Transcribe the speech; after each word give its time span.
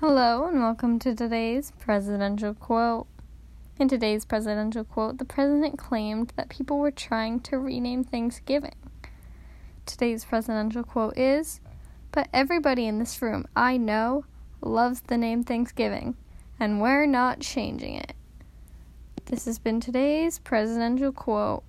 Hello, 0.00 0.44
and 0.46 0.60
welcome 0.60 0.98
to 0.98 1.14
today's 1.14 1.72
presidential 1.78 2.52
quote. 2.52 3.06
In 3.78 3.88
today's 3.88 4.24
presidential 4.24 4.82
quote, 4.82 5.18
the 5.18 5.24
president 5.24 5.78
claimed 5.78 6.32
that 6.36 6.48
people 6.48 6.78
were 6.78 6.90
trying 6.90 7.38
to 7.40 7.58
rename 7.58 8.02
Thanksgiving. 8.02 8.74
Today's 9.86 10.24
presidential 10.24 10.82
quote 10.82 11.16
is 11.16 11.60
But 12.10 12.28
everybody 12.34 12.86
in 12.86 12.98
this 12.98 13.22
room 13.22 13.46
I 13.54 13.76
know 13.76 14.24
loves 14.60 15.00
the 15.02 15.16
name 15.16 15.44
Thanksgiving, 15.44 16.16
and 16.58 16.80
we're 16.80 17.06
not 17.06 17.40
changing 17.40 17.94
it. 17.94 18.14
This 19.26 19.44
has 19.44 19.60
been 19.60 19.80
today's 19.80 20.40
presidential 20.40 21.12
quote. 21.12 21.62